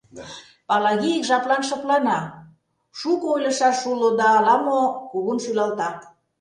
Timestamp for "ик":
1.17-1.23